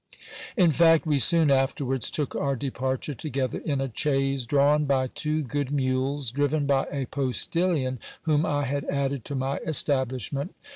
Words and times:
In 0.57 0.71
fact, 0.71 1.05
we 1.05 1.19
soon 1.19 1.51
afterwards 1.51 2.09
took 2.09 2.35
our 2.35 2.55
departure 2.55 3.13
together, 3.13 3.59
in 3.63 3.79
a 3.79 3.91
chaise 3.93 4.47
drawn 4.47 4.85
by 4.85 5.05
two 5.13 5.43
good 5.43 5.69
mules, 5.71 6.31
driven 6.31 6.65
by 6.65 6.87
a 6.91 7.05
postillion 7.05 7.99
whom 8.23 8.43
I 8.43 8.63
had 8.65 8.85
added 8.85 9.23
to 9.25 9.35
my 9.35 9.57
establish 9.59 10.33
ment. 10.33 10.55